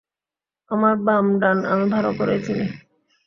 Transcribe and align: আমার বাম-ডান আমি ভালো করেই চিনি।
আমার 0.71 0.93
বাম-ডান 1.05 1.57
আমি 1.65 1.85
ভালো 1.95 2.09
করেই 2.17 2.39
চিনি। 2.45 2.65